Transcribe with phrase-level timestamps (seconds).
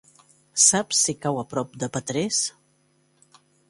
[0.67, 2.43] Saps si cau a prop de Petrés?